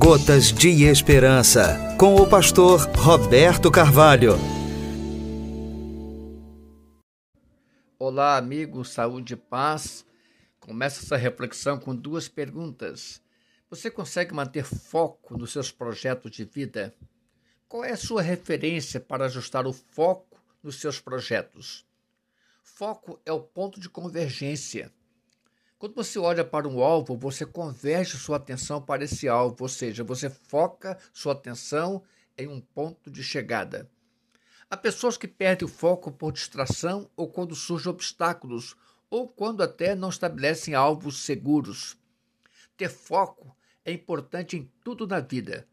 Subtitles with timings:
[0.00, 4.34] Gotas de Esperança, com o pastor Roberto Carvalho.
[7.98, 10.06] Olá, amigos, saúde e paz.
[10.60, 13.20] Começa essa reflexão com duas perguntas.
[13.68, 16.94] Você consegue manter foco nos seus projetos de vida?
[17.68, 21.84] Qual é a sua referência para ajustar o foco nos seus projetos?
[22.62, 24.92] Foco é o ponto de convergência.
[25.78, 30.02] Quando você olha para um alvo, você converge sua atenção para esse alvo, ou seja,
[30.02, 32.02] você foca sua atenção
[32.36, 33.88] em um ponto de chegada.
[34.68, 38.74] Há pessoas que perdem o foco por distração ou quando surgem obstáculos,
[39.08, 41.96] ou quando até não estabelecem alvos seguros.
[42.76, 45.64] Ter foco é importante em tudo na vida.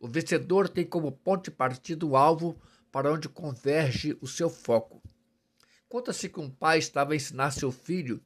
[0.00, 5.00] O vencedor tem como ponto de partida o alvo para onde converge o seu foco.
[5.88, 8.20] Conta-se que um pai estava a ensinar seu filho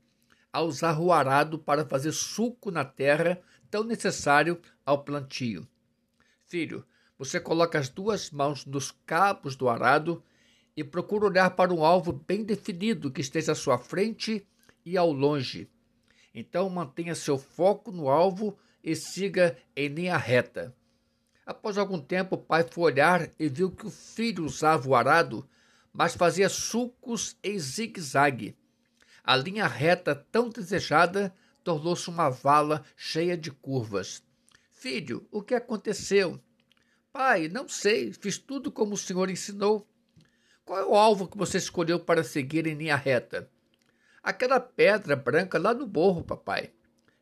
[0.56, 3.38] a usar o arado para fazer suco na terra
[3.70, 5.68] tão necessário ao plantio.
[6.46, 6.82] Filho,
[7.18, 10.24] você coloca as duas mãos nos cabos do arado
[10.74, 14.46] e procura olhar para um alvo bem definido que esteja à sua frente
[14.82, 15.68] e ao longe.
[16.34, 20.74] Então mantenha seu foco no alvo e siga em linha reta.
[21.44, 25.46] Após algum tempo, o pai foi olhar e viu que o filho usava o arado,
[25.92, 28.56] mas fazia sulcos em zigue-zague.
[29.26, 34.22] A linha reta tão desejada tornou-se uma vala cheia de curvas.
[34.70, 36.40] Filho, o que aconteceu?
[37.12, 39.84] Pai, não sei, fiz tudo como o senhor ensinou.
[40.64, 43.50] Qual é o alvo que você escolheu para seguir em linha reta?
[44.22, 46.70] Aquela pedra branca lá no morro, papai.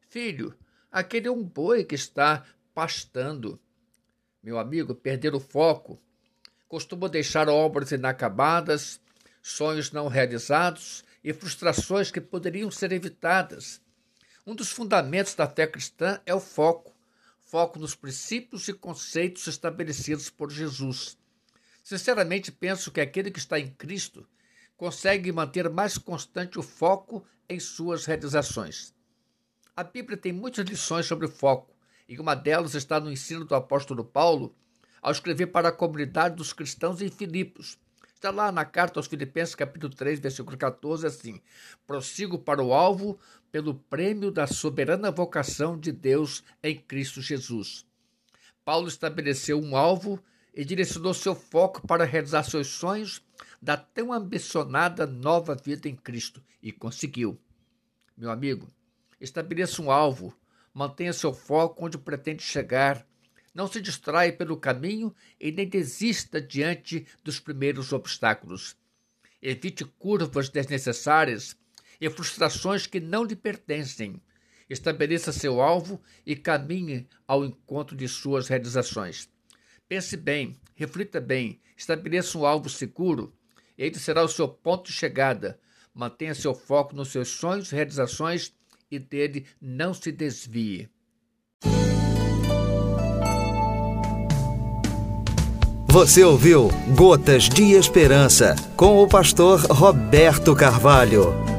[0.07, 0.55] Filho,
[0.93, 2.45] aquele é um boi que está
[2.75, 3.59] pastando.
[4.43, 5.99] Meu amigo, perder o foco
[6.69, 9.01] costuma deixar obras inacabadas,
[9.41, 13.81] sonhos não realizados e frustrações que poderiam ser evitadas.
[14.47, 16.95] Um dos fundamentos da fé cristã é o foco
[17.55, 21.17] foco nos princípios e conceitos estabelecidos por Jesus.
[21.85, 24.27] Sinceramente, penso que aquele que está em Cristo
[24.77, 28.93] consegue manter mais constante o foco em suas realizações.
[29.77, 31.73] A Bíblia tem muitas lições sobre foco,
[32.09, 34.53] e uma delas está no ensino do apóstolo Paulo
[35.01, 37.79] ao escrever para a comunidade dos cristãos em Filipos,
[38.25, 41.43] Está lá na carta aos Filipenses, capítulo 3, versículo 14, assim:
[41.87, 43.19] Prossigo para o alvo
[43.53, 47.85] pelo prêmio da soberana vocação de Deus em Cristo Jesus.
[48.65, 50.19] Paulo estabeleceu um alvo
[50.55, 53.23] e direcionou seu foco para realizar seus sonhos
[53.61, 57.39] da tão ambicionada nova vida em Cristo e conseguiu.
[58.17, 58.67] Meu amigo,
[59.21, 60.35] estabeleça um alvo,
[60.73, 63.07] mantenha seu foco onde pretende chegar
[63.55, 68.77] não se distrai pelo caminho e nem desista diante dos primeiros obstáculos.
[69.41, 71.57] Evite curvas desnecessárias
[72.01, 74.21] e frustrações que não lhe pertencem.
[74.69, 79.29] Estabeleça seu alvo e caminhe ao encontro de suas realizações.
[79.87, 83.33] Pense bem, reflita bem, estabeleça um alvo seguro.
[83.77, 85.61] Ele será o seu ponto de chegada.
[85.93, 88.53] Mantenha seu foco nos seus sonhos e realizações
[88.91, 90.89] e dele não se desvie.
[95.95, 101.54] Você ouviu Gotas de Esperança com o pastor Roberto Carvalho.